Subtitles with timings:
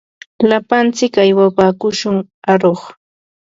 [0.49, 2.17] Lapantsik aywapaakushun
[2.51, 2.81] aruq.